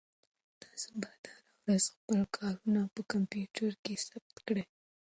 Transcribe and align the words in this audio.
تاسو 0.61 0.89
باید 1.01 1.23
هره 1.31 1.49
ورځ 1.63 1.83
خپل 1.95 2.19
کارونه 2.37 2.81
په 2.95 3.01
کمپیوټر 3.11 3.71
کې 3.83 4.01
ثبت 4.07 4.35
کړئ. 4.47 4.65